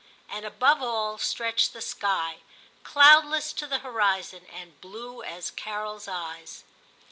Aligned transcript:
And 0.27 0.45
above 0.47 0.81
all 0.81 1.19
stretched 1.19 1.73
the 1.73 1.79
sky, 1.81 2.39
cloudless 2.81 3.53
to 3.53 3.67
the 3.67 3.77
horizon, 3.85 4.47
and 4.51 4.81
blue 4.81 5.21
as 5.21 5.51
Carols 5.51 6.07
eyes. 6.07 6.63